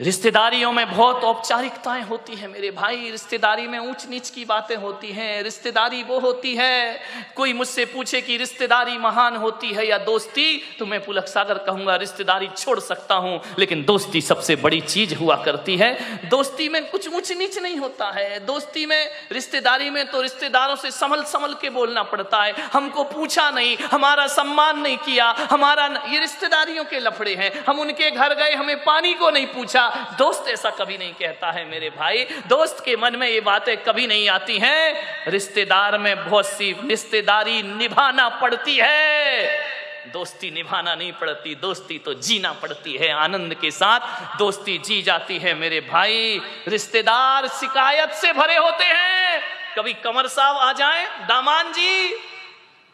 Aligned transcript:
रिश्तेदारियों 0.00 0.70
में 0.72 0.90
बहुत 0.90 1.24
औपचारिकताएँ 1.24 2.02
होती 2.02 2.34
है 2.34 2.46
मेरे 2.48 2.70
भाई। 2.70 3.10
रिश्तेदारी 3.10 3.66
में 3.66 3.78
ऊंच 3.78 4.06
नीच 4.10 4.30
की 4.30 4.44
बातें 4.44 4.74
होती 4.76 5.10
हैं, 5.12 5.42
रिश्तेदारी 5.42 6.02
वो 6.02 6.18
होती 6.20 6.54
है। 6.54 7.00
कोई 7.36 7.52
मुझसे 7.52 7.84
पूछे 7.84 8.20
कि 8.20 8.36
रिश्तेदारी 8.36 8.96
महान 8.98 9.36
होती 9.36 9.70
है 9.72 9.86
या 9.88 9.98
दोस्ती 9.98 10.76
तो 10.78 10.86
मैं 10.86 11.00
पुलक 11.04 11.26
सागर 11.26 11.58
कहूँगा, 11.58 11.96
रिश्तेदारी 11.96 12.48
छोड़ 12.56 12.78
सकता 12.80 13.14
हूँ, 13.14 13.40
लेकिन 13.58 13.84
दोस्ती 13.84 14.20
सबसे 14.20 14.56
बड़ी 14.56 14.80
चीज़ 14.80 15.14
हुआ 15.14 15.36
करती 15.44 15.76
है। 15.76 16.28
दोस्ती 16.28 16.68
में 16.68 16.90
कुछ 16.90 17.08
ऊंच 17.08 17.32
नीच 17.32 17.58
नहीं 17.58 17.76
होता 17.76 18.10
है। 18.10 18.40
दोस्ती 18.46 18.84
में, 18.86 19.10
रिश्तेदारी 19.32 19.90
में 19.90 20.04
तो 20.10 20.22
रिश्तेदारों 20.22 20.76
से 20.76 20.90
संभल 20.90 21.22
संभल 21.24 21.54
के 21.54 21.70
बोलना 21.70 22.02
पड़ता 22.02 22.42
है। 22.42 22.52
हमको 22.72 23.04
पूछा 23.04 23.48
नहीं, 23.50 23.76
हमारा 23.84 24.26
सम्मान 24.26 24.80
नहीं 24.80 24.96
किया, 24.96 25.30
हमारा 25.50 25.86
ये 26.08 26.18
रिश्तेदारियों 26.18 26.84
के 26.84 27.00
लफड़े 27.00 27.34
हैं। 27.34 27.52
हम 27.64 27.80
उनके 27.80 28.10
घर 28.10 28.34
गए, 28.34 28.52
हमें 28.52 28.76
पानी 28.84 29.14
को 29.14 29.30
नहीं 29.30 29.46
पूछा। 29.46 29.82
दोस्त 30.18 30.48
ऐसा 30.48 30.70
कभी 30.70 30.98
नहीं 30.98 31.12
कहता 31.14 31.50
है 31.50 31.64
मेरे 31.64 31.90
भाई। 31.90 32.24
दोस्त 32.46 32.82
के 32.84 32.96
मन 32.96 33.16
में 33.16 33.28
ये 33.28 33.40
बातें 33.40 33.76
कभी 33.76 34.06
नहीं 34.06 34.28
आती 34.28 34.58
हैं। 34.58 35.04
रिश्तेदार 35.30 35.98
में 35.98 36.30
बहुत 36.30 36.46
सी 36.46 36.76
रिश्तेदारी 36.84 37.62
निभाना 37.62 38.28
पड़ती 38.28 38.78
है। 38.82 39.74
दोस्ती 40.12 40.50
निभाना 40.50 40.94
नहीं 40.94 41.12
पड़ती, 41.12 41.54
दोस्ती 41.54 41.98
तो 41.98 42.14
जीना 42.14 42.52
पड़ती 42.52 42.96
है 42.96 43.10
आनंद 43.12 43.54
के 43.54 43.70
साथ। 43.70 44.00
दोस्ती 44.38 44.78
जी 44.78 45.02
जाती 45.02 45.38
है 45.38 45.54
मेरे 45.54 45.80
भाई। 45.80 46.40
रिश्तेदार 46.68 47.48
शिकायत 47.48 48.10
से 48.10 48.32
भरे 48.32 48.56
होते 48.56 48.84
हैं। 48.84 49.42
कभी 49.78 49.92
कमर 49.92 50.26
साहब 50.26 50.56
आ 50.56 50.72
जाए, 50.72 51.06
दामान 51.26 51.72
जी, 51.72 52.14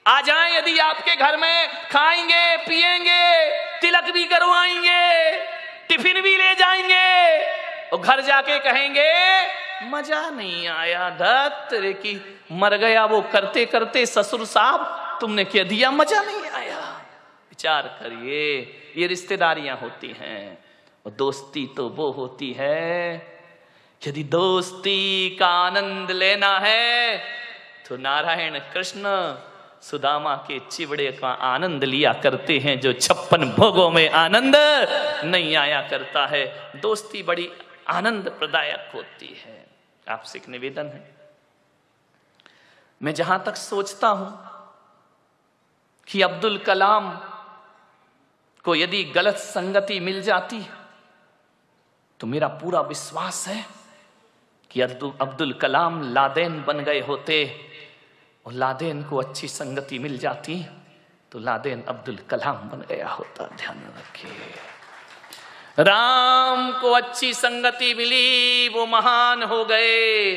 आ 0.07 0.21
जाए 0.21 0.59
यदि 0.59 0.79
आपके 0.79 1.15
घर 1.17 1.37
में, 1.37 1.69
खाएँगे, 1.69 2.57
पिएँगे, 2.57 3.51
तिलक 3.81 4.05
भी 4.05 4.25
करवाएँगे। 4.25 5.31
टिफ़िन 5.91 6.21
भी 6.23 6.37
ले 6.37 6.55
जाएँगे। 6.55 7.09
और 7.91 8.01
घर 8.01 8.21
जाके 8.21 8.59
कहेंगे, 8.61 9.11
मज़ा 9.87 10.29
नहीं 10.31 10.67
आया 10.69 11.09
दत्त 11.11 11.71
की 12.03 12.15
मर 12.53 12.77
गया 12.77 13.05
वो 13.07 13.21
करते 13.33 13.65
करते 13.67 14.05
ससुर 14.07 14.45
साहब, 14.47 15.19
तुमने 15.21 15.45
क्या 15.45 15.65
दिया? 15.65 15.91
मज़ा 15.91 16.23
नहीं 16.23 16.51
आया। 16.53 16.79
विचार 17.51 17.83
करिए, 18.01 18.43
ये 18.97 19.07
रिश्तेदारियाँ 19.07 19.77
होती 19.77 20.15
हैं, 20.21 20.59
और 21.07 21.13
दोस्ती 21.13 21.67
तो 21.77 21.89
वो 21.89 22.11
होती 22.11 22.53
है। 22.53 23.15
यदि 24.03 24.23
दोस्ती 24.25 25.37
का 25.41 25.47
आनंद 25.47 26.11
लेना 26.11 26.59
है 26.59 27.19
तो 27.89 27.97
नारायण 27.97 28.59
कृष्ण 28.75 29.03
सुदामा 29.83 30.35
के 30.49 30.59
चिवड़े 30.61 31.11
का 31.13 31.29
आनंद 31.29 31.85
लिया 31.85 32.13
करते 32.13 32.59
हैं, 32.59 32.79
जो 32.81 32.93
छप्पन 32.93 33.45
भोगों 33.51 33.91
में 33.91 34.09
आनंद 34.11 34.57
नहीं 35.25 35.55
आया 35.57 35.81
करता 35.89 36.27
है। 36.27 36.45
दोस्ती 36.81 37.23
बड़ी 37.23 37.49
आनंद 37.89 38.29
प्रदायक 38.39 38.91
होती 38.95 39.35
है। 39.47 39.59
आपसे 40.07 40.39
एक 40.39 40.49
निवेदन 40.49 40.87
है। 40.87 41.03
मैं 43.01 43.15
जहाँ 43.15 43.43
तक 43.47 43.57
सोचता 43.57 44.09
हूँ 44.09 44.31
कि 46.07 46.23
अब्दुल 46.23 46.59
कलाम 46.59 47.11
को 48.65 48.75
यदि 48.75 49.03
गलत 49.15 49.37
संगति 49.37 49.99
मिल 50.01 50.21
जाती 50.23 50.61
तो 52.21 52.27
मेरा 52.27 52.49
पूरा 52.61 52.81
विश्वास 52.81 53.47
है 53.49 53.65
कि 54.71 54.81
अब्दुल 54.81 55.53
कलाम 55.53 56.03
लादेन 56.13 56.63
बन 56.63 56.81
गए 56.81 57.01
होते। 57.01 57.37
और 58.51 58.57
लादेन 58.57 59.03
को 59.03 59.17
अच्छी 59.17 59.49
संगति 59.49 59.99
मिल 59.99 60.19
जाती 60.19 60.55
तो 61.33 61.39
लादेन 61.39 61.83
अब्दुल 61.89 62.17
कलाम 62.31 62.57
बन 62.71 62.81
गया 62.89 63.09
होता, 63.09 63.45
ध्यान 63.57 63.79
रखिए। 63.99 64.31
राम 65.79 66.71
को 66.81 66.91
अच्छी 66.93 67.33
संगति 67.35 67.95
मिली, 67.95 68.69
वो 68.69 68.87
महान 68.87 69.43
हो 69.43 69.65
गए। 69.65 70.33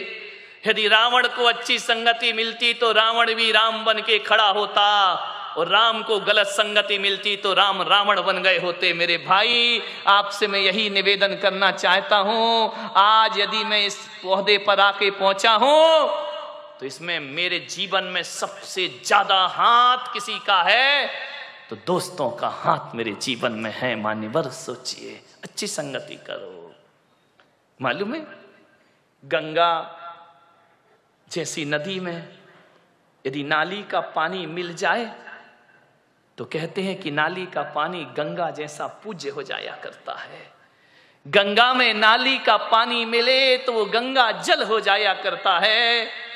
यदि 0.68 0.88
रावण 0.88 1.28
को 1.28 1.44
अच्छी 1.44 1.78
संगति 1.80 2.34
मिलती 2.34 2.74
तो 2.74 2.92
रावण 2.92 3.34
भी 3.34 3.52
राम 3.52 3.84
बन 3.86 4.02
के 4.02 4.20
खड़ा 4.20 4.50
होता। 4.50 4.90
और 5.58 5.68
राम 5.68 6.02
को 6.04 6.20
गलत 6.20 6.48
संगति 6.48 6.98
मिलती 6.98 7.36
तो 7.38 7.54
राम 7.54 7.82
रावण 7.82 8.22
बन 8.22 8.42
गए 8.44 8.60
होते। 8.60 8.94
मेरे 8.94 9.18
भाई, 9.18 9.82
आपसे 10.08 10.48
मैं 10.48 10.60
यही 10.60 10.90
निवेदन 10.90 11.36
करना 11.42 11.72
चाहता 11.72 12.18
हूँ। 12.20 12.92
आज 12.98 13.40
यदि 13.40 13.64
मैं 13.64 13.86
इस 13.86 13.98
पौधे 14.24 14.58
पर 14.58 14.80
आके 14.80 15.10
पहुँचा 15.12 15.54
हूँ 15.56 16.23
तो 16.84 16.88
इसमें 16.88 17.20
मेरे 17.20 17.58
जीवन 17.70 18.04
में 18.04 18.22
सबसे 18.24 18.88
ज़्यादा 19.06 19.36
हाथ 19.48 20.12
किसी 20.14 20.38
का 20.40 20.62
है? 20.64 21.08
तो 21.70 21.76
दोस्तों 21.88 22.30
का 22.32 22.48
हाथ 22.54 22.96
मेरे 22.96 23.12
जीवन 23.22 23.52
में 23.54 23.72
है, 23.72 23.96
मान्यवर, 23.96 24.50
सोचिए। 24.50 25.14
अच्छी 25.44 25.68
संगति 25.68 26.16
करो। 26.28 26.74
मालूम 27.80 28.14
है? 28.14 28.20
गंगा 29.24 29.70
जैसी 31.28 31.64
नदी 31.66 32.00
में 32.00 32.28
यदि 33.26 33.44
नाली 33.44 33.82
का 33.84 34.00
पानी 34.12 34.46
मिल 34.48 34.74
जाए 34.76 35.06
तो 36.38 36.46
कहते 36.48 36.82
हैं 36.82 37.00
कि 37.00 37.12
नाली 37.12 37.46
का 37.46 37.64
पानी 37.72 38.04
गंगा 38.18 38.50
जैसा 38.52 38.88
पूज्य 39.04 39.30
हो 39.30 39.44
जाया 39.44 39.76
करता 39.84 40.16
है। 40.16 40.44
गंगा 41.26 41.74
में 41.74 41.94
नाली 41.94 42.38
का 42.42 42.58
पानी 42.68 43.06
मिले 43.06 43.58
तो 43.58 43.74
वो 43.74 43.86
गंगा 43.88 44.32
जल 44.42 44.64
हो 44.64 44.80
जाया 44.82 45.14
करता 45.24 45.58
है। 45.60 46.33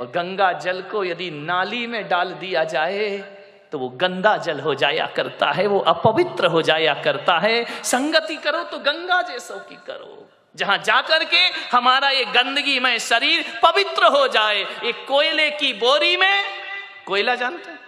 और 0.00 0.06
गंगा 0.06 0.52
जल 0.52 0.80
को 0.82 1.04
यदि 1.04 1.30
नाली 1.30 1.86
में 1.86 2.08
डाल 2.08 2.32
दिया 2.34 2.64
जाए 2.64 3.18
तो 3.72 3.78
वो 3.78 3.88
गंदा 3.88 4.36
जल 4.36 4.60
हो 4.60 4.74
जाया 4.74 5.06
करता 5.06 5.50
है, 5.52 5.66
वो 5.66 5.78
अपवित्र 5.78 6.46
हो 6.46 6.62
जाया 6.62 6.94
करता 7.02 7.38
है। 7.38 7.82
संगति 7.84 8.36
करो 8.36 8.62
तो 8.62 8.78
गंगा 8.78 9.20
जैसो 9.22 9.58
की 9.60 9.74
करो। 9.86 10.28
जहाँ 10.56 10.78
जाकर 10.78 11.24
के 11.24 11.42
हमारा 11.72 12.08
ये 12.10 12.24
गंदगी 12.24 12.78
में 12.80 12.98
शरीर 12.98 13.44
पवित्र 13.62 14.06
हो 14.06 14.26
जाए, 14.28 14.64
एक 14.84 15.04
कोयले 15.08 15.50
की 15.50 15.72
बोरी 15.72 16.16
में, 16.16 16.44
कोयला 17.06 17.34
जानते 17.34 17.78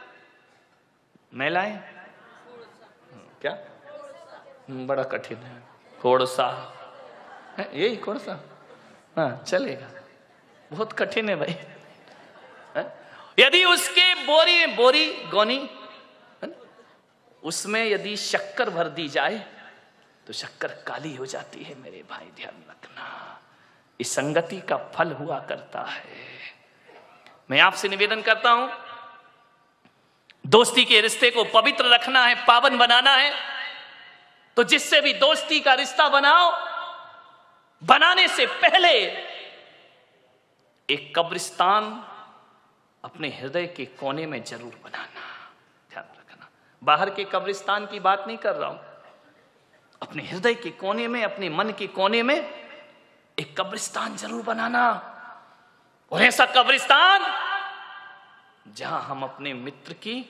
मैलाए? 1.32 1.72
क्या? 3.42 3.56
बड़ा 4.70 5.02
कठिन 5.02 5.38
है। 5.38 5.62
कोड़सा। 6.02 6.48
यही 7.60 7.96
कोड़सा? 7.96 8.40
हाँ 9.16 9.42
चलेगा। 9.46 9.90
बहुत 10.72 10.92
कठिन 10.92 11.28
है 11.28 11.36
भाई। 11.36 11.56
यदि 13.38 13.64
उसके 13.64 14.14
बोरी 14.24 14.66
बोरी 14.74 15.06
गोनी 15.30 15.68
उसमें 17.42 17.84
यदि 17.84 18.16
शक्कर 18.16 18.70
भर 18.70 18.88
दी 18.88 19.08
जाए 19.08 19.38
तो 20.26 20.32
शक्कर 20.32 20.68
काली 20.86 21.14
हो 21.16 21.26
जाती 21.26 21.62
है, 21.62 21.74
मेरे 21.74 22.02
भाई, 22.10 22.26
ध्यान 22.36 22.62
रखना। 22.70 23.40
इस 24.00 24.14
संगति 24.14 24.60
का 24.60 24.76
फल 24.94 25.12
हुआ 25.12 25.38
करता 25.48 25.80
है। 25.82 26.04
मैं 27.50 27.60
आपसे 27.60 27.88
निवेदन 27.88 28.22
करता 28.22 28.50
हूँ, 28.50 28.70
दोस्ती 30.46 30.84
के 30.84 31.00
रिश्ते 31.00 31.30
को 31.30 31.44
पवित्र 31.44 31.92
रखना 31.94 32.24
है, 32.26 32.34
पावन 32.46 32.78
बनाना 32.78 33.14
है। 33.16 33.32
तो 34.56 34.64
जिससे 34.64 35.00
भी 35.00 35.12
दोस्ती 35.14 35.60
का 35.60 35.74
रिश्ता 35.74 36.08
बनाओ, 36.08 36.50
बनाने 37.82 38.28
से 38.28 38.46
पहले 38.46 38.92
एक 40.88 41.12
कब्रिस्तान 41.16 41.92
अपने 43.04 43.28
हृदय 43.30 43.66
के 43.66 43.84
कोने 43.98 44.26
में 44.26 44.42
ज़रूर 44.44 44.74
बनाना। 44.84 45.24
ध्यान 45.90 46.04
रखना। 46.18 46.48
बाहर 46.82 47.10
के 47.10 47.24
कब्रिस्तान 47.24 47.86
की 47.86 48.00
बात 48.00 48.24
नहीं 48.26 48.36
कर 48.36 48.54
रहा 48.56 48.68
हूँ। 48.70 48.80
अपने 50.02 50.22
हृदय 50.22 50.54
के 50.54 50.70
कोने 50.70 51.08
में, 51.08 51.22
अपने 51.24 51.48
मन 51.48 51.70
के 51.70 51.86
कोने 51.86 52.22
में 52.22 52.36
एक 53.38 53.60
कब्रिस्तान 53.60 54.16
ज़रूर 54.16 54.42
बनाना। 54.42 54.84
और 56.12 56.22
ऐसा 56.22 56.46
कब्रिस्तान 56.46 57.20
जहाँ 58.68 59.00
हम 59.02 59.22
अपने 59.22 59.52
मित्र 59.54 59.92
की 59.92 60.24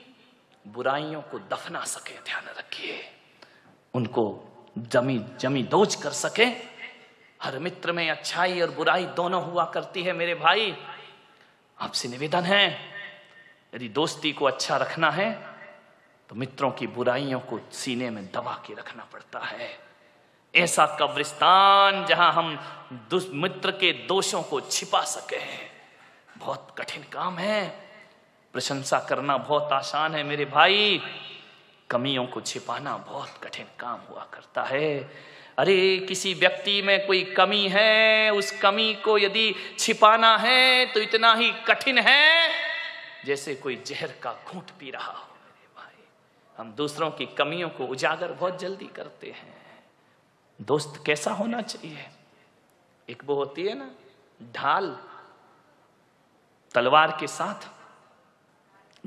बुराइयों 0.65 1.21
को 1.21 1.39
दफना 1.39 1.83
सके, 1.85 2.13
ध्यान 2.13 2.43
रखिए। 2.59 2.99
उनको 3.93 4.23
जमी 4.77 5.17
जमी 5.39 5.63
दोज 5.63 5.95
कर 5.95 6.11
सके। 6.11 6.45
हर 7.39 7.57
मित्र 7.59 7.91
में 7.91 8.09
अच्छाई 8.09 8.61
और 8.61 8.71
बुराई 8.71 9.05
दोनों 9.15 9.43
हुआ 9.43 9.65
करती 9.65 10.03
है 10.03 10.13
मेरे 10.13 10.35
भाई। 10.35 10.71
आपसे 11.83 12.07
निवेदन 12.07 12.43
है, 12.43 12.65
यदि 13.73 13.89
दोस्ती 13.89 14.31
को 14.33 14.45
अच्छा 14.45 14.77
रखना 14.77 15.09
है 15.11 15.31
तो 16.29 16.35
मित्रों 16.35 16.71
की 16.71 16.87
बुराइयों 16.87 17.39
को 17.39 17.59
सीने 17.73 18.09
में 18.09 18.25
दबा 18.31 18.53
के 18.65 18.73
रखना 18.73 19.03
पड़ता 19.13 19.39
है। 19.39 19.69
ऐसा 20.53 20.85
कब्रिस्तान 21.01 22.05
जहाँ 22.05 22.31
हम 22.33 22.57
मित्र 23.33 23.71
के 23.71 23.91
दोषों 24.07 24.41
को 24.43 24.59
छिपा 24.61 25.01
सके 25.05 25.41
बहुत 26.37 26.73
कठिन 26.77 27.03
काम 27.11 27.37
है। 27.37 27.67
प्रशंसा 28.53 28.99
करना 28.99 29.37
बहुत 29.39 29.71
आसान 29.73 30.15
है 30.15 30.23
मेरे 30.23 30.45
भाई। 30.45 31.01
कमियों 31.89 32.25
को 32.27 32.41
छिपाना 32.41 32.95
बहुत 33.07 33.37
कठिन 33.43 33.65
काम 33.79 33.99
हुआ 34.09 34.25
करता 34.33 34.63
है। 34.63 34.89
अरे, 35.57 35.97
किसी 36.07 36.33
व्यक्ति 36.33 36.81
में 36.81 37.05
कोई 37.07 37.23
कमी 37.23 37.67
है, 37.67 38.31
उस 38.31 38.51
कमी 38.51 38.93
को 38.95 39.17
यदि 39.17 39.53
छिपाना 39.79 40.35
है 40.37 40.85
तो 40.85 40.99
इतना 40.99 41.33
ही 41.33 41.51
कठिन 41.67 41.97
है, 41.97 42.51
जैसे 43.25 43.55
कोई 43.55 43.75
जहर 43.85 44.11
का 44.21 44.33
घूट 44.47 44.71
पी 44.79 44.91
रहा 44.91 45.11
हो। 45.11 45.27
भाई, 45.75 46.03
हम 46.57 46.71
दूसरों 46.71 47.11
की 47.11 47.25
कमियों 47.25 47.69
को 47.69 47.85
उजागर 47.85 48.31
बहुत 48.31 48.59
जल्दी 48.59 48.85
करते 48.85 49.31
हैं। 49.31 49.83
दोस्त 50.61 51.03
कैसा 51.05 51.31
होना 51.31 51.61
चाहिए? 51.61 52.07
एक 53.09 53.23
वो 53.25 53.35
होती 53.35 53.63
है 53.63 53.73
ना, 53.73 53.89
ढाल। 54.53 54.97
तलवार 56.73 57.17
के 57.19 57.27
साथ 57.27 57.69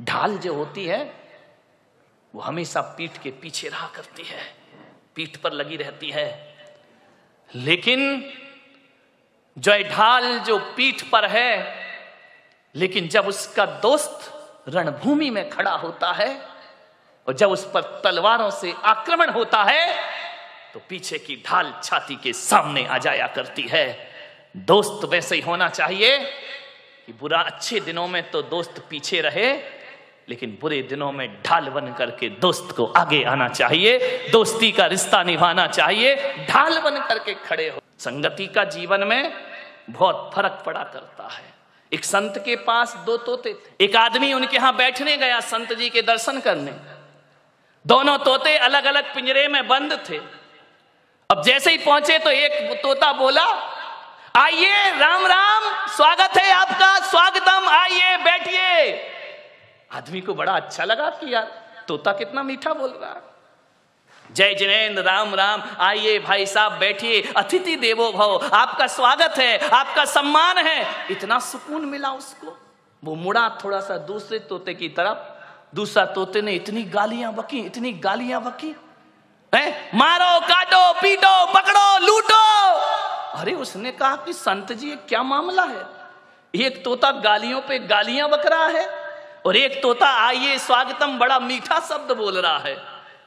ढाल 0.01 0.39
जो 0.39 0.55
होती 0.55 0.85
है, 0.87 1.05
वो 2.35 2.41
हमेशा 2.41 2.81
पीठ 2.81 3.23
के 3.23 3.31
पीछे 3.31 3.69
रहा 3.69 3.89
करती 3.89 4.23
है। 4.23 4.55
पीठ 5.17 5.37
पर 5.37 5.53
लगी 5.53 5.77
रहती 5.77 6.11
है। 6.11 6.29
लेकिन 7.51 8.01
जो 9.57 9.73
ढाल 9.91 10.39
जो 10.39 10.59
पीठ 10.77 11.03
पर 11.03 11.25
है, 11.25 11.53
लेकिन 12.75 13.09
जब 13.09 13.27
उसका 13.27 13.67
दोस्त 13.67 14.33
रणभूमि 14.69 15.31
में 15.31 15.49
खड़ा 15.51 15.73
होता 15.77 16.13
है 16.13 16.29
और 17.27 17.35
जब 17.35 17.51
उस 17.51 17.65
पर 17.75 17.83
तलवारों 18.05 18.51
से 18.51 18.75
आक्रमण 18.85 19.31
होता 19.31 19.63
है 19.65 19.87
तो 20.75 20.81
पीछे 20.89 21.19
की 21.19 21.37
ढाल 21.47 21.73
छाती 21.85 22.17
के 22.17 22.33
सामने 22.33 22.85
आ 22.87 22.99
जाया 22.99 23.27
करती 23.27 23.63
है। 23.63 23.87
दोस्त 24.57 25.05
वैसे 25.05 25.35
ही 25.35 25.41
होना 25.41 25.69
चाहिए 25.69 26.19
कि 27.07 27.13
बुरा 27.13 27.41
अच्छे 27.41 27.81
दिनों 27.81 28.07
में 28.09 28.31
तो 28.31 28.43
दोस्त 28.43 28.85
पीछे 28.91 29.21
रहे 29.21 29.53
लेकिन 30.29 30.59
बुरे 30.61 30.83
दिनों 30.83 31.13
में 31.13 31.43
ढाल 31.43 31.69
बन 31.69 31.93
करके 31.93 32.29
दोस्त 32.29 32.73
को 32.77 32.87
आगे 32.87 33.23
आना 33.25 33.49
चाहिए, 33.49 33.99
दोस्ती 34.33 34.71
का 34.73 34.87
रिश्ता 34.87 35.23
निभाना 35.23 35.67
चाहिए, 35.67 36.15
ढाल 36.49 36.79
बन 36.81 36.99
करके 37.09 37.35
खड़े 37.35 37.69
हो। 37.69 37.81
संगति 37.99 38.47
का 38.47 38.65
जीवन 38.65 39.05
में 39.05 39.33
बहुत 39.91 40.31
फ़र्क 40.35 40.63
पड़ा 40.67 40.83
करता 40.83 41.29
है। 41.33 41.45
एक 41.93 42.05
संत 42.05 42.43
के 42.45 42.57
पास 42.57 42.97
दो 43.07 43.17
तोते 43.17 43.53
थे। 43.55 43.85
एक 43.85 43.97
आदमी 43.97 44.33
उनके 44.33 44.57
यहाँ 44.57 44.77
बैठने 44.77 45.17
गया 45.17 45.41
संत 45.41 45.73
जी 45.73 45.91
के 45.91 46.03
दर्शन 46.03 46.41
करने। 46.41 46.73
दोनों 47.85 48.19
तोते 48.19 48.57
अलग 48.59 48.85
अलग 48.85 49.15
पिंजरे 49.15 49.49
में 49.49 49.67
बंद 49.69 49.93
थे। 50.11 50.19
अब 51.31 51.43
जैसे 51.43 51.71
ही 51.71 51.79
पहुँचे 51.79 52.19
तो 52.19 52.31
एक 52.31 52.81
तोता 52.83 53.13
बोला, 53.13 53.45
आइए 54.37 54.91
राम 54.99 55.27
राम 55.27 55.63
स्वागत 55.89 56.37
है 56.37 56.53
आपका, 56.53 56.99
स्वागतम, 57.01 57.69
आइए, 57.69 58.17
बैठिए। 58.17 59.15
आदमी 59.97 60.21
को 60.21 60.35
बड़ा 60.35 60.53
अच्छा 60.53 60.85
लगा 60.85 61.11
कि 61.11 61.35
यार, 61.35 61.63
तोता 61.89 62.13
कितना 62.13 62.43
मीठा 62.43 62.73
बोल 62.73 62.91
रहा 62.91 63.11
है। 63.11 63.23
जय 64.33 64.55
जिनेन्द्र, 64.55 65.03
राम 65.03 65.35
राम। 65.35 65.63
आइए 65.81 66.19
भाई 66.19 66.47
साहब, 66.47 66.73
बैठिए। 66.73 67.33
अतिथि 67.37 67.77
देवो 67.77 68.13
भव। 68.13 68.51
आपका 68.53 68.87
स्वागत 68.87 69.35
है, 69.39 69.69
आपका 69.69 70.05
सम्मान 70.05 70.59
है। 70.59 71.07
इतना 71.11 71.39
सुकून 71.39 71.85
मिला 71.85 72.11
उसको। 72.11 72.59
वो 73.05 73.15
मुड़ा 73.15 73.59
थोड़ा 73.65 73.81
सा 73.81 73.97
दूसरे 73.97 74.39
तोते 74.39 74.75
की 74.75 74.89
तरफ़। 74.89 75.19
दूसरा 75.75 76.07
तोते 76.07 76.43
ने 76.43 76.53
इतनी 76.53 76.83
गालियाँ 76.83 77.33
बकी, 77.33 77.59
इतनी 77.59 77.93
गालियाँ 77.93 78.43
बकी। 78.43 78.77
है? 79.55 79.91
मारो, 79.95 80.41
काटो, 80.41 81.01
पीटो, 81.01 81.47
पकड़ो, 81.47 82.07
लूटो। 82.07 82.73
अरे 83.39 83.55
उसने 83.55 83.93
कहा 83.93 84.17
कि 84.17 84.33
संत 84.33 84.73
जी 84.73 84.91
क्या 84.91 85.23
मामला 85.23 85.65
है? 85.65 85.87
एक 86.55 86.85
तोता 86.85 87.11
गालियों 87.11 87.61
पे 87.61 87.79
गालियाँ 87.79 88.29
बक 88.29 88.47
रहा 88.47 88.67
है। 88.67 89.06
और 89.47 89.57
एक 89.57 89.83
तोता, 89.83 90.07
आइए 90.07 90.59
स्वागतम, 90.59 91.19
बड़ा 91.19 91.39
मीठा 91.39 91.79
शब्द 91.81 92.17
बोल 92.17 92.39
रहा 92.39 92.59
है। 92.59 92.77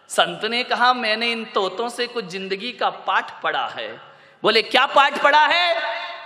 संत 0.10 0.46
ने 0.46 0.64
कहा, 0.64 0.94
मैंने 0.94 1.32
इन 1.32 1.46
तोतों 1.46 1.90
से 1.90 2.08
कुछ 2.08 2.26
ज़िंदगी 2.26 2.72
का 2.72 2.90
पाठ 2.90 3.42
पढ़ा 3.42 3.66
है। 3.78 3.88
बोले, 4.44 4.62
क्या 4.62 4.86
पाठ 4.86 5.22
पढ़ा 5.24 5.46
है? 5.46 5.76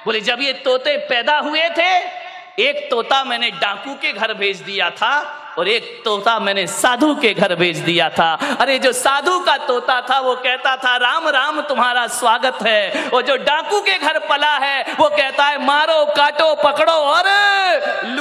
बोले, 0.06 0.22
जब 0.22 0.42
ये 0.42 0.54
तोते 0.54 0.98
पैदा 0.98 1.38
हुए 1.38 1.69
थे, 1.69 2.24
एक 2.60 2.88
तोता 2.92 3.24
मैंने 3.24 3.51
डाकू 3.51 3.94
के 3.94 4.12
घर 4.13 4.34
भेज 4.34 4.60
दिया 4.62 4.90
था 4.90 5.40
और 5.57 5.68
एक 5.68 6.01
तोता 6.06 6.40
मैंने 6.40 6.68
साधु 6.68 7.16
के 7.16 7.34
घर 7.34 7.56
भेज 7.56 7.78
दिया 7.78 8.10
था। 8.10 8.57
अरे, 8.60 8.80
जो 8.80 8.92
साधु 8.92 9.40
का 9.40 9.57
तोता 9.57 10.01
था, 10.01 10.19
वो 10.19 10.36
कहता 10.36 10.75
था, 10.75 10.95
राम 10.98 11.28
राम, 11.28 11.62
तुम्हारा 11.62 12.07
स्वागत 12.07 12.57
है। 12.62 13.10
और 13.10 13.22
जो 13.22 13.36
डाकू 13.36 13.81
के 13.81 13.98
घर 13.98 14.19
पला 14.19 14.57
है, 14.57 14.84
वो 15.00 15.10
कहता 15.10 15.45
है, 15.45 15.66
मारो, 15.66 16.06
काटो, 16.06 16.56
पकड़ो 16.56 16.94
और 16.94 17.28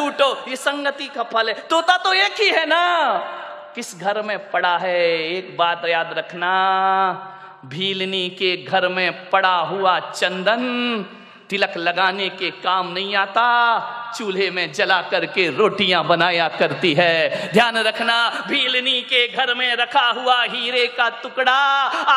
लूटो, 0.02 0.44
ये 0.48 0.56
संगति 0.56 1.06
का 1.06 1.22
फल 1.22 1.48
है। 1.48 1.54
तोता 1.54 1.96
तो 1.96 2.12
एक 2.12 2.40
ही 2.40 2.48
है 2.48 2.66
ना? 2.66 3.18
किस 3.74 4.00
घर 4.00 4.22
में 4.22 4.50
पड़ा 4.50 4.76
है? 4.78 5.08
एक 5.32 5.56
बात 5.56 5.82
याद 5.84 6.14
रखना, 6.18 6.52
भीलनी 7.64 8.28
के 8.28 8.56
घर 8.56 8.88
में 8.88 9.30
पड़ा 9.30 9.56
हुआ 9.56 9.98
चंदन, 10.00 10.62
तिलक 11.50 11.76
लगाने 11.76 12.28
के 12.28 12.50
काम 12.50 12.92
नहीं 12.92 13.16
आता। 13.16 13.48
चूल्हे 14.16 14.50
में 14.50 14.72
जला 14.72 15.02
करके 15.02 15.56
रोटियाँ 15.56 16.04
बनाया 16.04 16.48
करती 16.48 16.94
है। 16.94 17.48
ध्यान 17.52 17.78
रखना, 17.78 18.30
भीलनी 18.48 19.00
के 19.02 19.28
घर 19.28 19.54
में 19.54 19.76
रखा 19.76 20.10
हुआ 20.10 20.42
हीरे 20.42 20.86
का 20.86 21.08
टुकड़ा 21.08 21.58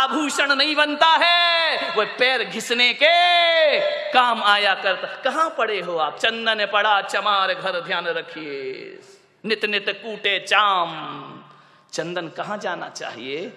आभूषण 0.03 0.55
नहीं 0.55 0.75
बनता 0.75 1.07
है। 1.07 1.77
वो 1.91 2.05
पैर 2.05 2.43
घिसने 2.43 2.93
के 2.93 3.79
काम 4.11 4.43
आया 4.43 4.73
करता। 4.75 5.07
कहाँ 5.07 5.55
पड़े 5.57 5.81
हो 5.81 5.97
आप? 5.97 6.17
चंदन 6.17 6.65
पड़ा, 6.65 7.01
चमार 7.01 7.53
घर, 7.53 7.81
ध्यान 7.81 8.05
रखिए। 8.05 8.99
नित 9.45 9.65
नित 9.65 9.89
कूटे 9.89 10.39
चाम। 10.39 10.89
चंदन 11.93 12.27
कहाँ 12.27 12.57
जाना 12.57 12.89
चाहिए? 12.89 13.53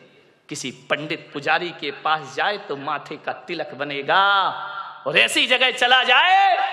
किसी 0.48 0.70
पंडित 0.70 1.30
पुजारी 1.32 1.68
के 1.68 1.90
पास 1.90 2.34
जाए 2.36 2.56
तो 2.56 2.76
माथे 2.76 3.16
का 3.16 3.32
तिलक 3.32 3.74
बनेगा। 3.74 4.24
और 5.06 5.18
ऐसी 5.18 5.46
जगह 5.46 5.70
चला 5.70 6.02
जाए 6.04 6.67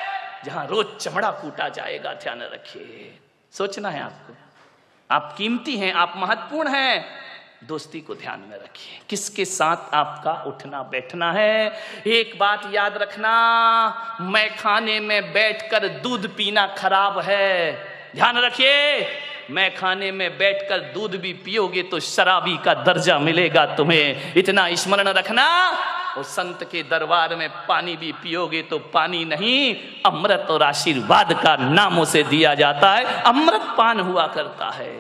जहाँ 0.46 0.68
रोज 0.68 0.86
चमड़ा 1.00 1.32
कूटा 1.32 1.70
जाएगा, 1.70 2.14
ध्यान 2.14 2.42
रखिए। 2.42 3.20
सोचना 3.52 3.90
है 3.90 4.04
आपको। 4.04 4.34
आप 5.12 5.36
कीमती 5.38 5.78
हैं, 5.78 5.94
आप 5.94 6.14
महत्वपूर्ण 6.18 6.70
हैं। 6.70 7.06
दोस्ती 7.64 8.02
को 8.02 8.16
ध्यान 8.16 8.40
में 8.40 8.58
रखिए। 8.58 9.00
किसके 9.10 9.46
साथ 9.46 9.94
आपका 9.94 10.44
उठना 10.48 10.84
बैठना 10.84 11.32
है? 11.32 11.74
एक 12.08 12.40
बात 12.40 12.70
याद 12.72 12.98
रखना, 12.98 14.18
मैं 14.22 14.58
खाने 14.58 15.00
में 15.00 15.34
बैठकर 15.34 15.88
दूध 15.88 16.36
पीना 16.36 16.68
खराब 16.68 17.20
है। 17.20 17.74
ध्यान 18.16 18.38
रखिए, 18.38 19.08
मैं 19.52 19.76
खाने 19.76 20.12
में 20.12 20.38
बैठकर 20.38 20.80
दूध 20.80 21.16
भी 21.16 21.34
पियोगे 21.34 21.84
तो 21.84 22.00
शराबी 22.00 22.58
का 22.58 22.74
दर्जा 22.74 23.20
मिलेगा 23.20 23.66
तुम्हें। 23.66 24.34
इतना 24.34 24.76
स्मरण 24.76 25.08
रखना। 25.08 25.74
और 26.18 26.24
संत 26.24 26.64
के 26.72 26.84
दरबार 26.84 27.36
में 27.36 27.50
पानी 27.68 27.96
भी 27.98 28.12
पियोगे 28.14 28.62
तो 28.62 28.80
पानी 28.94 29.24
नहीं, 29.26 29.76
अमृत 30.06 30.48
और 30.50 30.64
आशीर्वाद 30.64 31.34
का 31.44 31.56
नाम 31.56 32.00
उसे 32.00 32.24
दिया 32.24 32.54
जाता 32.56 32.92
है, 32.92 33.22
अमृत 33.24 33.68
पान 33.78 34.00
हुआ 34.00 34.28
करता 34.28 34.70
है। 34.70 34.94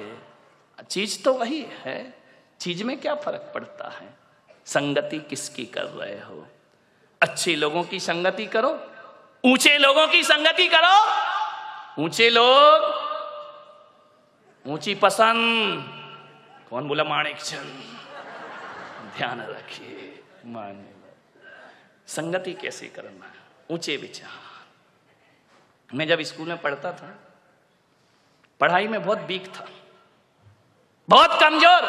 चीज़ 0.89 1.23
तो 1.23 1.33
वही 1.33 1.65
है, 1.85 2.13
चीज़ 2.59 2.83
में 2.83 2.99
क्या 2.99 3.15
फ़र्क 3.15 3.51
पड़ता 3.55 3.89
है? 3.91 4.09
संगति 4.65 5.19
किसकी 5.19 5.65
कर 5.65 5.85
रहे 5.91 6.19
हो? 6.19 6.45
अच्छे 7.21 7.55
लोगों 7.55 7.83
की 7.83 7.99
संगति 7.99 8.45
करो, 8.45 8.77
ऊँचे 9.43 9.77
लोगों 9.77 10.07
की 10.07 10.23
संगति 10.23 10.67
करो। 10.67 12.03
ऊँचे 12.03 12.29
लोग, 12.29 12.83
ऊँची 14.65 14.95
पसंद। 14.95 15.83
कौन 16.69 16.87
बोला 16.87 17.03
माणिक 17.03 17.37
चंद? 17.37 17.83
ध्यान 19.17 19.41
रखिए 19.41 20.23
मान 20.45 20.73
संगति 22.07 22.53
कैसे 22.53 22.87
करना 22.87 23.25
है? 23.25 23.33
ऊँचे 23.71 23.97
विचार। 23.97 24.29
मैं 25.95 26.07
जब 26.07 26.21
स्कूल 26.21 26.47
में 26.47 26.57
पढ़ता 26.57 26.91
था, 26.91 27.19
पढ़ाई 28.59 28.87
में 28.87 29.03
बहुत 29.03 29.19
वीक 29.19 29.47
था। 29.47 29.67
बहुत 31.09 31.39
कमज़ोर। 31.41 31.83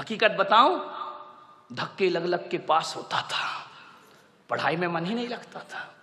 हकीकत 0.00 0.30
बताऊँ, 0.30 0.78
धक्के 1.72 2.08
लग 2.08 2.26
लग 2.26 2.50
के 2.50 2.58
पास 2.58 2.94
होता 2.96 3.22
था। 3.22 3.70
पढ़ाई 4.48 4.76
में 4.76 4.88
मन 4.88 5.06
ही 5.06 5.14
नहीं 5.14 5.28
लगता 5.28 5.60
था। 5.60 5.94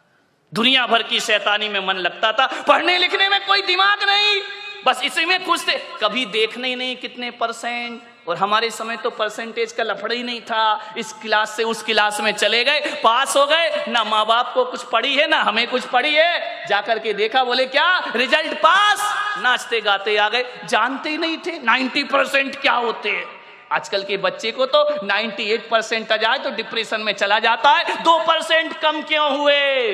दुनिया 0.54 0.88
भर 0.88 1.04
की 1.04 1.20
शैतानी 1.20 1.70
में 1.70 1.88
मन 1.88 1.96
लगता 1.96 2.32
था। 2.32 2.64
पढ़ने 2.64 2.98
लिखने 2.98 3.30
में 3.30 3.48
कोई 3.48 3.62
दिमाग 3.62 4.04
नहीं। 4.04 4.42
बस 4.86 5.02
इसी 5.04 5.26
में 5.26 5.46
खुश 5.46 5.68
थे। 5.68 5.80
कभी 5.80 6.26
देखने 6.26 6.68
ही 6.68 6.76
नहीं 6.76 6.96
कितने 6.96 7.32
परसेंट। 7.32 8.11
और 8.28 8.38
हमारे 8.38 8.70
समय 8.70 8.98
तो 8.98 9.10
परसेंटेज 9.10 9.72
का 9.72 9.84
लफड़ा 9.84 10.14
ही 10.16 10.24
नहीं 10.24 10.42
था। 10.42 10.94
इस 10.98 11.12
क्लास 11.14 11.56
से 11.56 11.64
उस 11.64 11.84
क्लास 11.84 12.20
में 12.22 12.32
चले 12.32 12.64
गए 12.64 12.80
पास 13.04 13.36
हो 13.38 13.46
गए। 13.46 13.86
ना 13.88 14.04
माँ 14.04 14.26
बाप 14.26 14.52
को 14.54 14.66
कुछ 14.66 14.84
पढ़ी 14.84 15.16
है, 15.16 15.28
ना 15.28 15.42
हमें 15.42 15.68
कुछ 15.68 15.86
पढ़ी 15.86 16.14
है। 16.16 16.68
जाकर 16.68 17.00
के 17.00 17.14
देखा, 17.14 17.44
बोले, 17.44 17.66
क्या? 17.66 18.14
रिज़ल्ट 18.16 18.54
पास 18.54 19.02
नाचते 19.44 19.82
गाते 19.82 20.18
आ 20.18 20.30
गए। 20.30 20.46
जानते 20.66 21.10
ही 21.10 21.18
नहीं 21.18 21.38
थे 21.38 21.60
90 21.60 22.04
परसेंट 22.04 22.56
क्या 22.56 22.74
होते 22.74 23.10
हैं। 23.10 23.26
आजकल 23.72 24.04
के 24.04 24.18
बच्चे 24.18 24.52
को 24.52 24.66
तो 24.66 24.84
98 25.06 25.70
परसेंट 25.70 26.12
आ 26.12 26.18
जाए 26.18 26.38
तो 26.38 26.50
डिप्रेशन 26.52 27.02
में 27.02 27.14
चला 27.14 27.40
जाता 27.40 27.70
है। 27.70 28.02
दो 28.04 28.18
परसेंट 28.20 28.80
कम 28.80 29.02
क्यों 29.02 29.30
हुए? 29.38 29.94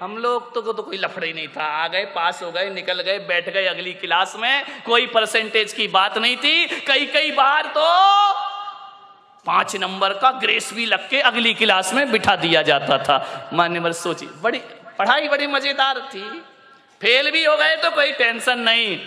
हम 0.00 0.16
लोग 0.18 0.52
तो 0.54 0.62
को 0.62 0.72
तो 0.72 0.82
कोई 0.82 0.96
लफड़े 0.96 1.32
नहीं 1.32 1.48
था। 1.48 1.64
आ 1.64 1.86
गए, 1.88 2.04
पास 2.14 2.42
हो 2.42 2.50
गए, 2.52 2.70
निकल 2.70 3.00
गए, 3.00 3.18
बैठ 3.20 3.48
गए 3.48 3.66
अगली 3.66 3.92
क्लास 3.94 4.34
में। 4.36 4.82
कोई 4.86 5.06
परसेंटेज 5.06 5.72
की 5.72 5.86
बात 5.88 6.18
नहीं 6.18 6.36
थी। 6.36 6.66
कई 6.82 7.06
कई 7.06 7.30
बार 7.32 7.66
तो 7.76 7.84
पाँच 9.46 9.76
नंबर 9.76 10.12
का 10.14 10.30
ग्रेस 10.40 10.72
भी 10.74 10.86
लग 10.86 11.08
के 11.10 11.20
अगली 11.22 11.54
क्लास 11.54 11.92
में 11.94 12.10
बिठा 12.12 12.36
दिया 12.36 12.62
जाता 12.62 12.98
था। 12.98 13.50
मान्यवर 13.52 13.92
सोची 13.94 14.26
बड़ी, 14.42 14.58
पढ़ाई 14.98 15.28
बड़ी 15.28 15.46
मज़ेदार 15.46 16.00
थी। 16.14 16.28
फेल 17.00 17.30
भी 17.30 17.44
हो 17.44 17.56
गए 17.56 17.76
तो 17.76 17.90
कोई 17.90 18.12
टेंशन 18.14 18.58
नहीं। 18.60 18.98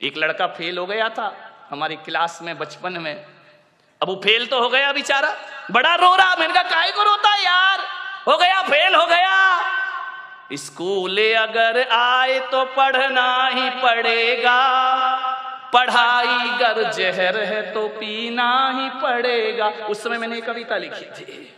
एक 0.00 0.16
लड़का 0.16 0.46
फेल 0.48 0.78
हो 0.78 0.86
गया 0.86 1.08
था 1.08 1.34
हमारी 1.70 1.96
क्लास 1.98 2.38
में, 2.42 2.58
बचपन 2.58 2.98
में। 2.98 3.14
अब 3.14 4.08
वो 4.08 4.14
फेल 4.24 4.46
तो 4.46 4.60
हो 4.60 4.68
गया 4.68 4.92
बेचारा। 4.92 5.34
बड़ा 5.70 5.94
रो 5.94 6.14
रहा। 6.16 6.34
मैंने 6.36 6.54
कहा 6.54 6.62
काय 6.70 6.90
को 6.90 7.02
रोता? 7.02 7.31
हो 8.28 8.36
गया 8.36 8.60
फेल 8.62 8.94
हो 8.94 9.06
गया। 9.06 10.56
स्कूल 10.56 11.18
अगर 11.36 11.80
आए 11.90 12.38
तो 12.50 12.64
पढ़ना 12.76 13.46
ही 13.48 13.68
पड़ेगा। 13.82 14.58
पढ़ाई 15.74 16.48
गर 16.58 16.82
जहर 16.92 17.36
है 17.42 17.60
तो 17.74 17.86
पीना 17.90 18.50
ही 18.70 18.88
पड़ेगा। 19.02 19.68
उस 19.88 20.02
समय 20.02 20.18
मैंने 20.18 20.40
कविता 20.40 20.76
लिखी 20.76 21.04
थी। 21.16 21.52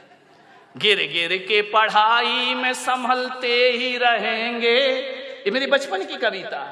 गिर 0.74 0.98
गिर 1.12 1.36
के 1.38 1.60
पढ़ाई 1.72 2.54
में 2.54 2.72
संभलते 2.74 3.56
ही 3.70 3.96
रहेंगे। 3.96 4.78
ये 4.78 5.50
मेरी 5.50 5.66
बचपन 5.66 6.04
की 6.04 6.16
कविता 6.16 6.62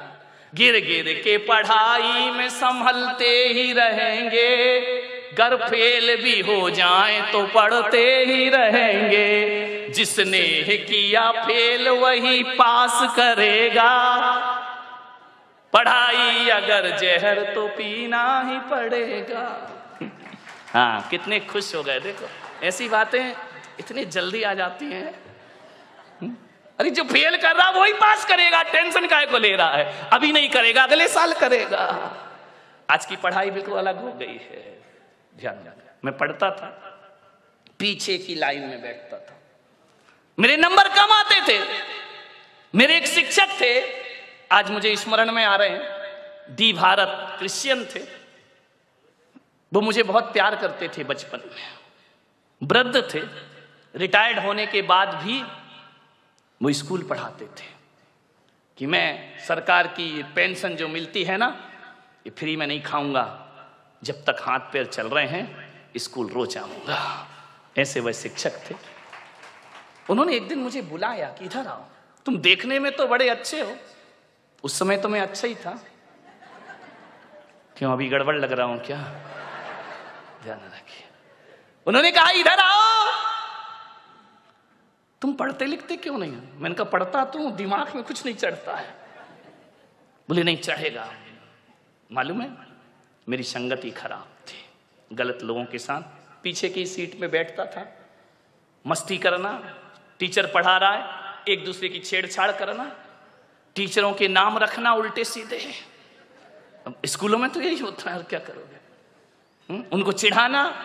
गिर 0.53 0.79
गिर 0.87 1.13
के 1.25 1.37
पढ़ाई 1.39 2.31
में 2.31 2.49
संभलते 2.51 3.31
ही 3.49 3.73
रहेंगे। 3.73 4.49
गर 5.39 5.57
फेल 5.57 6.17
भी 6.23 6.41
हो 6.41 6.71
जाए 6.71 7.33
तो 7.33 7.47
पढ़ते 7.47 8.25
ही 8.25 8.49
रहेंगे। 8.49 9.89
जिसने 9.89 10.43
किया 10.79 11.31
फेल 11.33 11.89
वही 11.89 12.43
पास 12.43 13.17
करेगा। 13.17 13.93
पढ़ाई 15.73 16.49
अगर 16.49 16.97
जहर 16.97 17.55
तो 17.55 17.69
पीना 17.69 18.25
ही 18.47 18.59
पड़ेगा। 18.71 19.47
हाँ 20.75 21.09
कितने 21.11 21.41
खुश 21.41 21.75
हो 21.75 21.83
गए। 21.83 22.01
देखो, 22.01 22.29
ऐसी 22.63 22.89
बातें 22.89 23.33
इतनी 23.79 24.05
जल्दी 24.05 24.43
आ 24.43 24.55
जाती 24.55 24.85
हैं? 24.85 25.15
अरे, 26.81 26.91
जो 26.91 27.05
फेल 27.05 27.37
कर 27.37 27.57
रहा, 27.57 27.71
वही 27.71 27.93
पास 27.93 28.25
करेगा। 28.25 28.63
टेंशन 28.63 29.07
काय 29.07 29.27
को 29.27 29.39
ले 29.39 29.57
रहा 29.57 29.73
है? 29.73 29.95
अभी 30.13 30.33
नहीं 30.33 30.49
करेगा, 30.49 30.83
अगले 30.83 31.09
साल 31.09 31.33
करेगा। 31.33 32.13
आज 32.91 33.07
की 33.07 33.17
पढ़ाई 33.17 33.51
बिल्कुल 33.51 33.79
अलग 33.79 34.03
हो 34.03 34.13
गई 34.13 34.41
है। 34.51 34.73
ध्यान 35.37 35.73
मैं 36.05 36.17
पढ़ता 36.19 36.51
था, 36.51 36.65
पीछे 37.79 38.19
की 38.19 38.35
लाइन 38.35 38.61
में 38.61 38.83
बैठता 38.83 39.19
था। 39.19 39.41
मेरे 40.39 40.57
नंबर 40.57 40.89
कम 40.89 41.13
आते 41.13 41.41
थे। 41.41 41.67
मेरे 42.75 42.97
एक 42.97 43.07
शिक्षक 43.07 43.47
थे। 43.61 43.83
आज 44.53 44.71
मुझे 44.71 44.97
स्मरण 44.97 45.33
में 45.33 45.45
आ 45.45 45.57
रहे 45.57 45.69
हैं। 45.69 45.83
डी 46.57 46.73
भारत 46.73 47.39
क्रिश्चियन 47.39 47.85
थे। 47.85 48.01
वो 49.75 49.81
मुझे 49.81 50.03
बहुत 50.03 50.33
प्यार 50.33 50.57
करते 50.57 50.89
थे 50.89 51.05
बचपन 51.05 51.39
में। 51.39 51.79
वृद्ध 52.63 53.15
थे। 53.15 53.21
रिटायर्ड 53.99 54.39
होने 54.39 54.67
के 54.67 54.83
बाद 54.83 55.09
भी 55.09 55.43
वो 56.63 56.73
स्कूल 56.73 57.03
पढ़ाते 57.03 57.45
थे। 57.45 57.83
कि 58.79 58.87
मैं 58.87 59.39
सरकार 59.39 59.87
की 59.87 60.23
पेंशन 60.23 60.77
जो 60.77 60.89
मिलती 60.89 61.25
है 61.25 61.37
ना, 61.37 61.71
ये 62.27 62.31
फ्री 62.31 62.57
में 62.57 62.67
नहीं 62.67 62.83
खाऊँगा। 62.83 63.42
जब 64.05 64.25
तक 64.25 64.37
हाथ 64.43 64.61
पैर 64.61 64.87
चल 64.87 65.07
रहे 65.07 65.27
हैं, 65.27 65.73
स्कूल 65.97 66.29
रोज 66.29 66.59
आऊँगा। 66.59 67.29
ऐसे 67.79 68.01
वह 68.01 68.13
शिक्षक 68.13 68.71
थे। 68.71 68.75
उन्होंने 70.11 70.35
एक 70.35 70.49
दिन 70.49 70.59
मुझे 70.59 70.83
बुलाया 70.83 71.29
कि 71.31 71.45
इधर 71.45 71.67
आओ। 71.67 71.85
तुम 72.27 72.39
देखने 72.39 72.79
में 72.79 72.97
तो 72.97 73.07
बड़े 73.07 73.29
अच्छे 73.29 73.61
हो। 73.61 73.77
उस 74.65 74.79
समय 74.79 74.97
तो 74.97 75.09
मैं 75.09 75.21
अच्छा 75.21 75.49
ही 75.49 75.55
था। 75.55 75.85
क्यों, 77.77 77.93
अभी 77.93 78.09
गड़बड़ 78.09 78.37
लग 78.37 78.53
रहा 78.53 78.67
हूँ 78.67 78.79
क्या? 78.79 78.97
ध्यान 80.43 80.59
रखिए। 80.59 81.09
उन्होंने 81.87 82.11
कहा, 82.11 82.31
इधर 82.31 82.59
आओ! 82.59 83.13
तुम 85.23 85.33
पढ़ते 85.33 85.65
लिखते 85.65 85.97
क्यों 85.97 86.19
नहीं 86.19 86.37
हो? 86.37 86.43
मैंने 86.55 86.75
कहा, 86.75 86.85
पढ़ता 86.85 87.25
तो 87.25 87.51
दिमाग 87.51 87.95
में 87.95 88.05
कुछ 88.05 88.27
नहीं 88.27 88.37
चढ़ता 88.37 88.77
है। 88.77 88.95
बोले, 90.29 90.43
नहीं 90.43 90.57
चढ़ेगा। 90.57 91.15
मालूम 92.13 92.43
है? 92.43 92.72
मेरी 93.29 93.43
संगति 93.43 93.91
खराब 93.91 94.27
थी। 94.47 94.65
गलत 95.13 95.39
लोगों 95.43 95.65
के 95.65 95.79
साथ 95.79 96.03
पीछे 96.43 96.69
की 96.69 96.87
सीट 96.87 97.21
में 97.21 97.31
बैठता 97.31 97.65
था। 97.65 97.97
मस्ती 98.87 99.19
करना, 99.19 99.75
टीचर 100.19 100.47
पढ़ा 100.47 100.77
रहा 100.77 100.93
है, 100.93 101.35
एक 101.49 101.65
दूसरे 101.65 101.89
की 101.89 101.99
छेड़छाड़ 101.99 102.53
करना, 102.53 102.93
टीचरों 103.75 104.13
के 104.13 104.29
नाम 104.29 104.59
रखना 104.59 104.93
उल्टे 104.93 105.25
सीधे। 105.25 105.73
अब 106.87 106.95
स्कूलों 107.07 107.39
में 107.39 107.51
तो 107.51 107.61
यही 107.61 107.79
होता 107.79 108.11
है, 108.11 108.17
और 108.17 108.23
क्या 108.23 108.39
करोगे? 108.39 108.77
हम्म? 109.73 109.85
उनको 109.93 110.13
चिढ़ाना, 110.13 110.85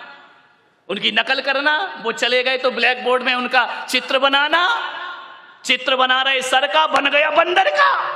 उनकी 0.89 1.12
नकल 1.12 1.41
करना, 1.41 2.01
वो 2.03 2.12
चले 2.12 2.44
गए 2.44 2.58
तो 2.58 2.72
ब्लैक 2.72 3.03
बोर्ड 3.03 3.24
में 3.24 3.36
उनका 3.36 3.86
चित्र 3.86 4.20
बनाना। 4.20 4.94
चित्र 5.65 5.96
बना 5.96 6.22
रहे 6.22 6.41
सर 6.41 6.67
का, 6.67 6.88
बन 6.88 7.10
गया 7.10 7.32
बंदर 7.32 7.70
का। 7.70 8.08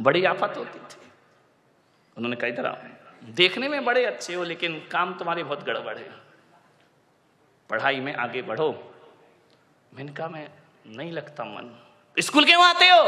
बड़ी 0.00 0.24
आफत 0.24 0.54
होती 0.56 0.78
थी। 0.78 1.07
उन्होंने 2.18 2.36
कहा 2.36 2.68
आओ। 2.68 2.76
देखने 3.24 3.68
में 3.68 3.84
बड़े 3.84 4.04
अच्छे 4.04 4.34
हो, 4.34 4.44
लेकिन 4.44 4.88
काम 4.92 5.18
तुम्हारे 5.18 5.42
बहुत 5.42 5.64
गड़बड़ 5.64 5.98
है। 5.98 6.10
पढ़ाई 7.70 8.00
में 8.00 8.14
आगे 8.14 8.42
बढ़ो। 8.42 8.94
मैंने 9.94 10.12
कहा, 10.12 10.28
मैं 10.28 10.48
नहीं 10.86 11.12
लगता 11.12 11.44
मन। 11.44 11.84
स्कूल 12.18 12.44
क्यों 12.44 12.64
आते 12.64 12.84
हो? 12.84 13.04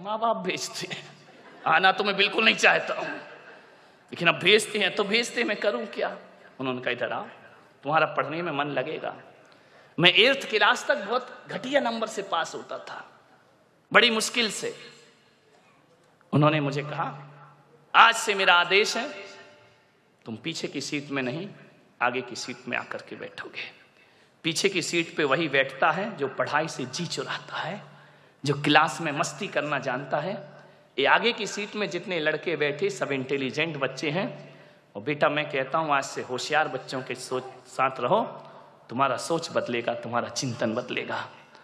माँ 0.00 0.18
बाप 0.18 0.36
भेजते 0.36 0.88
आना 1.66 1.92
तो 1.92 2.04
मैं 2.04 2.16
बिल्कुल 2.16 2.44
नहीं 2.44 2.54
चाहता 2.54 2.94
हूँ। 2.94 3.08
लेकिन 3.08 4.28
अब 4.28 4.34
भेजते 4.34 4.78
हैं 4.78 4.94
तो 4.94 5.04
भेजते 5.04 5.44
मैं 5.44 5.56
करूँ 5.56 5.86
क्या? 5.86 6.18
उन्होंने 6.60 6.80
कहा, 6.80 6.90
इधर 6.90 7.12
आओ। 7.12 7.26
तुम्हारा 7.82 8.06
पढ़ने 8.06 8.42
में 8.42 8.52
मन 8.52 8.66
लगेगा। 8.66 9.16
मैं 9.98 10.12
एर्थ 10.12 10.50
क्लास 10.50 10.86
तक 10.88 10.96
बहुत 10.96 11.44
घटिया 11.48 11.80
नंबर 11.80 12.06
से 12.06 12.22
पास 12.22 12.54
होता 12.54 12.78
था। 12.78 13.10
बड़ी 13.92 14.10
मुश्किल 14.10 14.50
से। 14.50 14.76
उन्होंने 16.32 16.60
मुझे 16.60 16.82
कहा 16.82 17.30
आज 17.94 18.14
से 18.14 18.34
मेरा 18.34 18.54
आदेश 18.54 18.96
है, 18.96 19.08
तुम 20.24 20.36
पीछे 20.36 20.68
की 20.68 20.80
सीट 20.80 21.10
में 21.10 21.22
नहीं, 21.22 21.48
आगे 22.02 22.20
की 22.20 22.36
सीट 22.36 22.68
में 22.68 22.76
आकर 22.78 22.98
के 22.98 23.16
बैठोगे। 23.16 23.70
पीछे 24.44 24.68
की 24.68 24.82
सीट 24.82 25.16
पे 25.16 25.24
वही 25.24 25.48
बैठता 25.48 25.90
है 25.90 26.16
जो 26.16 26.28
पढ़ाई 26.28 26.68
से 26.68 26.84
जी 26.84 27.06
चुराता 27.06 27.56
है, 27.56 27.82
जो 28.44 28.54
क्लास 28.54 29.00
में 29.00 29.12
मस्ती 29.12 29.48
करना 29.48 29.78
जानता 29.78 30.18
है। 30.18 30.34
ये 30.98 31.06
आगे 31.06 31.32
की 31.32 31.46
सीट 31.46 31.76
में 31.76 31.90
जितने 31.90 32.20
लड़के 32.20 32.56
बैठे, 32.56 32.90
सब 32.90 33.12
इंटेलिजेंट 33.12 33.76
बच्चे 33.76 34.10
हैं। 34.10 34.26
और 34.96 35.02
बेटा, 35.02 35.28
मैं 35.28 35.50
कहता 35.50 35.78
हूँ, 35.78 35.92
आज 35.92 36.04
से 36.04 36.22
होशियार 36.22 36.68
बच्चों 36.68 37.02
के 37.02 37.14
सोच 37.14 37.44
साथ 37.66 38.00
रहो। 38.00 38.22
तुम्हारा 38.88 39.16
सोच 39.16 39.50
बदलेगा, 39.52 39.94
तुम्हारा 39.94 40.28
चिंतन 40.28 40.74
बदलेगा। 40.74 41.28